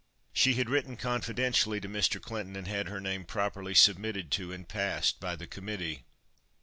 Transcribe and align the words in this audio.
She 0.33 0.55
had 0.55 0.67
written 0.67 0.97
confidentially 0.97 1.79
to 1.79 1.87
Mr. 1.87 2.19
Clinton 2.19 2.55
and 2.55 2.67
had 2.67 2.87
her 2.87 2.99
name 2.99 3.23
properly 3.23 3.75
submitted 3.75 4.31
to 4.31 4.51
and 4.51 4.67
passed 4.67 5.19
by 5.19 5.35
the 5.35 5.45
committee. 5.45 6.05